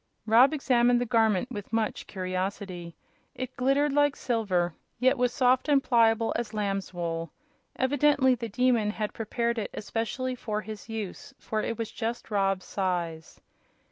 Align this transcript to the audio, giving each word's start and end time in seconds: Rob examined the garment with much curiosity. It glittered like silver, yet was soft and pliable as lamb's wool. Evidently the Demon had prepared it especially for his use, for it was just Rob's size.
Rob 0.25 0.51
examined 0.51 0.99
the 0.99 1.05
garment 1.05 1.51
with 1.51 1.71
much 1.71 2.07
curiosity. 2.07 2.95
It 3.35 3.55
glittered 3.55 3.93
like 3.93 4.15
silver, 4.15 4.73
yet 4.97 5.15
was 5.15 5.31
soft 5.31 5.69
and 5.69 5.83
pliable 5.83 6.33
as 6.35 6.55
lamb's 6.55 6.91
wool. 6.91 7.31
Evidently 7.75 8.33
the 8.33 8.49
Demon 8.49 8.89
had 8.89 9.13
prepared 9.13 9.59
it 9.59 9.69
especially 9.75 10.33
for 10.33 10.61
his 10.61 10.89
use, 10.89 11.35
for 11.37 11.61
it 11.61 11.77
was 11.77 11.91
just 11.91 12.31
Rob's 12.31 12.65
size. 12.65 13.39